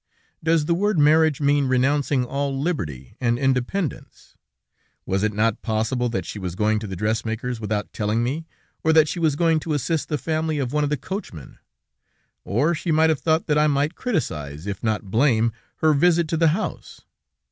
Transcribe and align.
Does 0.43 0.65
the 0.65 0.73
word 0.73 0.97
marriage 0.97 1.39
mean 1.41 1.67
renouncing 1.67 2.25
all 2.25 2.59
liberty 2.59 3.15
and 3.21 3.37
independence? 3.37 4.35
Was 5.05 5.21
it 5.21 5.31
not 5.31 5.57
quite 5.61 5.61
possible 5.61 6.09
that 6.09 6.25
she 6.25 6.39
was 6.39 6.55
going 6.55 6.79
to 6.79 6.87
the 6.87 6.95
dressmaker's 6.95 7.59
without 7.59 7.93
telling 7.93 8.23
me, 8.23 8.47
or 8.83 8.93
that 8.93 9.07
she 9.07 9.19
was 9.19 9.35
going 9.35 9.59
to 9.59 9.75
assist 9.75 10.09
the 10.09 10.17
family 10.17 10.57
of 10.57 10.73
one 10.73 10.83
of 10.83 10.89
the 10.89 10.97
coachmen? 10.97 11.59
Or 12.43 12.73
she 12.73 12.91
might 12.91 13.11
have 13.11 13.19
thought 13.19 13.45
that 13.45 13.59
I 13.59 13.67
might 13.67 13.93
criticize, 13.93 14.65
if 14.65 14.81
not 14.83 15.11
blame, 15.11 15.51
her 15.85 15.93
visit 15.93 16.27
to 16.29 16.37
the 16.37 16.47
house. 16.47 17.01